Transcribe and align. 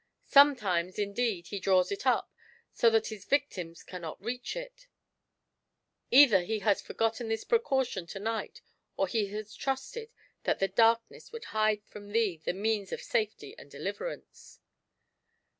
Sometimes, 0.25 0.97
indeed, 0.97 1.49
he 1.49 1.59
draws 1.59 1.91
it 1.91 2.07
up, 2.07 2.33
so 2.73 2.89
that 2.89 3.09
his 3.09 3.23
victims 3.23 3.83
cannot 3.83 4.19
reach 4.19 4.55
it; 4.55 4.87
either 6.09 6.41
he 6.41 6.57
has 6.61 6.81
forgotten 6.81 7.27
this 7.27 7.43
precaution 7.43 8.07
to 8.07 8.19
night, 8.19 8.61
or 8.97 9.05
he 9.07 9.27
has 9.27 9.53
trusted 9.53 10.09
that 10.41 10.57
the 10.57 10.67
darkness 10.67 11.29
woidd 11.29 11.43
hide 11.43 11.83
from 11.85 12.09
thee 12.09 12.41
the 12.43 12.53
means 12.53 12.91
of 12.91 12.99
safety 13.03 13.55
and 13.59 13.69
deliverance." 13.69 14.59